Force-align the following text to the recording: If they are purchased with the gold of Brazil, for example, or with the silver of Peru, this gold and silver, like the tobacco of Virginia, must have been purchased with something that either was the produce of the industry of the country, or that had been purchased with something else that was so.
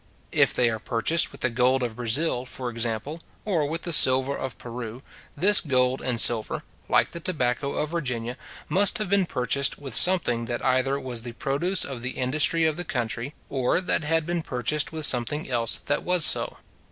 If 0.31 0.51
they 0.51 0.71
are 0.71 0.79
purchased 0.79 1.31
with 1.31 1.41
the 1.41 1.51
gold 1.51 1.83
of 1.83 1.95
Brazil, 1.95 2.43
for 2.43 2.71
example, 2.71 3.21
or 3.45 3.67
with 3.67 3.83
the 3.83 3.93
silver 3.93 4.35
of 4.35 4.57
Peru, 4.57 5.03
this 5.37 5.61
gold 5.61 6.01
and 6.01 6.19
silver, 6.19 6.63
like 6.89 7.11
the 7.11 7.19
tobacco 7.19 7.73
of 7.73 7.89
Virginia, 7.91 8.35
must 8.67 8.97
have 8.97 9.09
been 9.11 9.27
purchased 9.27 9.77
with 9.77 9.95
something 9.95 10.45
that 10.45 10.65
either 10.65 10.99
was 10.99 11.21
the 11.21 11.33
produce 11.33 11.85
of 11.85 12.01
the 12.01 12.17
industry 12.17 12.65
of 12.65 12.77
the 12.77 12.83
country, 12.83 13.35
or 13.47 13.79
that 13.79 14.03
had 14.03 14.25
been 14.25 14.41
purchased 14.41 14.91
with 14.91 15.05
something 15.05 15.47
else 15.47 15.77
that 15.85 16.01
was 16.01 16.25
so. 16.25 16.57